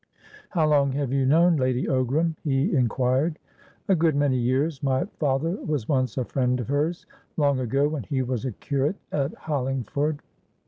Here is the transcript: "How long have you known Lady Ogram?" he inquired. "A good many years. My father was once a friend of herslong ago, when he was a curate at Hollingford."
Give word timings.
"How 0.49 0.67
long 0.67 0.93
have 0.93 1.13
you 1.13 1.27
known 1.27 1.57
Lady 1.57 1.85
Ogram?" 1.85 2.35
he 2.43 2.73
inquired. 2.73 3.37
"A 3.87 3.93
good 3.95 4.15
many 4.15 4.37
years. 4.37 4.81
My 4.81 5.05
father 5.19 5.51
was 5.63 5.87
once 5.87 6.17
a 6.17 6.25
friend 6.25 6.59
of 6.59 6.69
herslong 6.69 7.59
ago, 7.59 7.87
when 7.87 8.01
he 8.01 8.23
was 8.23 8.43
a 8.43 8.51
curate 8.51 8.95
at 9.11 9.31
Hollingford." 9.35 10.23